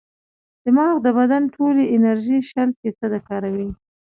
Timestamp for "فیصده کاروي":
2.79-3.69